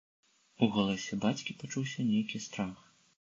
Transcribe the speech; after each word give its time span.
У 0.63 0.69
голасе 0.77 1.17
бацькі 1.25 1.57
пачуўся 1.59 2.07
нейкі 2.09 2.41
страх. 2.47 2.81